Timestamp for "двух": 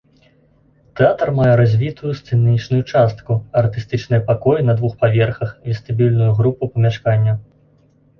4.79-4.95